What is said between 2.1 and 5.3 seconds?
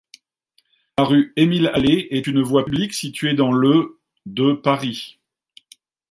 une voie publique située dans le de Paris.